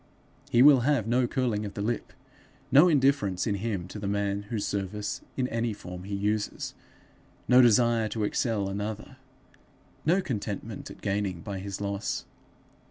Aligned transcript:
He 0.49 0.63
will 0.63 0.79
have 0.79 1.05
no 1.05 1.27
curling 1.27 1.63
of 1.63 1.75
the 1.75 1.81
lip; 1.83 2.11
no 2.71 2.87
indifference 2.87 3.45
in 3.45 3.53
him 3.53 3.87
to 3.89 3.99
the 3.99 4.07
man 4.07 4.45
whose 4.49 4.65
service 4.65 5.21
in 5.37 5.47
any 5.49 5.73
form 5.73 6.05
he 6.05 6.15
uses; 6.15 6.73
no 7.47 7.61
desire 7.61 8.09
to 8.09 8.23
excel 8.23 8.67
another, 8.67 9.17
no 10.03 10.19
contentment 10.19 10.89
at 10.89 11.01
gaining 11.01 11.41
by 11.41 11.59
his 11.59 11.79
loss. 11.79 12.25